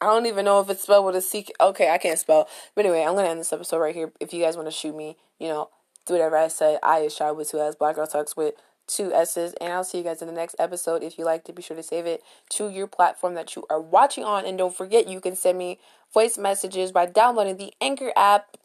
I 0.00 0.06
don't 0.06 0.26
even 0.26 0.44
know 0.44 0.60
if 0.60 0.68
it's 0.68 0.82
spelled 0.82 1.06
with 1.06 1.14
a 1.14 1.20
C. 1.20 1.46
Okay, 1.60 1.90
I 1.90 1.98
can't 1.98 2.18
spell. 2.18 2.48
But 2.74 2.86
anyway, 2.86 3.04
I'm 3.04 3.14
gonna 3.14 3.28
end 3.28 3.38
this 3.38 3.52
episode 3.52 3.78
right 3.78 3.94
here. 3.94 4.12
If 4.18 4.32
you 4.32 4.42
guys 4.42 4.56
want 4.56 4.66
to 4.66 4.72
shoot 4.72 4.96
me, 4.96 5.16
you 5.38 5.46
know, 5.46 5.70
do 6.06 6.14
whatever 6.14 6.36
I 6.36 6.48
say. 6.48 6.78
I 6.82 7.00
is 7.00 7.14
shy 7.14 7.30
with 7.30 7.50
two 7.50 7.60
S. 7.60 7.76
Black 7.76 7.94
Girl 7.94 8.06
Talks 8.08 8.36
with 8.36 8.54
two 8.88 9.12
S's. 9.12 9.54
And 9.60 9.72
I'll 9.72 9.84
see 9.84 9.98
you 9.98 10.04
guys 10.04 10.20
in 10.20 10.26
the 10.26 10.34
next 10.34 10.56
episode. 10.58 11.02
If 11.02 11.18
you 11.18 11.24
like 11.24 11.44
to 11.44 11.52
be 11.52 11.62
sure 11.62 11.76
to 11.76 11.82
save 11.82 12.06
it 12.06 12.22
to 12.50 12.68
your 12.68 12.86
platform 12.86 13.34
that 13.34 13.54
you 13.54 13.64
are 13.70 13.80
watching 13.80 14.24
on. 14.24 14.44
And 14.44 14.58
don't 14.58 14.74
forget, 14.74 15.08
you 15.08 15.20
can 15.20 15.36
send 15.36 15.58
me 15.58 15.78
voice 16.12 16.36
messages 16.36 16.90
by 16.90 17.06
downloading 17.06 17.56
the 17.56 17.72
Anchor 17.80 18.12
app. 18.16 18.56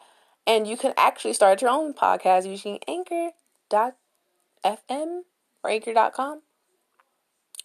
And 0.48 0.68
you 0.68 0.76
can 0.76 0.94
actually 0.98 1.34
start 1.34 1.62
your 1.62 1.72
own 1.72 1.94
podcast 1.94 2.50
using 2.50 2.80
anchor.fm 2.88 3.92
or 5.64 5.70
anchor.com. 5.70 6.42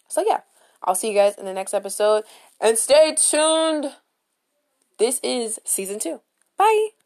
So, 0.07 0.23
yeah, 0.25 0.41
I'll 0.83 0.95
see 0.95 1.09
you 1.09 1.15
guys 1.15 1.35
in 1.35 1.45
the 1.45 1.53
next 1.53 1.73
episode. 1.73 2.23
And 2.61 2.77
stay 2.77 3.15
tuned. 3.15 3.93
This 4.97 5.19
is 5.23 5.59
season 5.65 5.99
two. 5.99 6.21
Bye. 6.57 6.89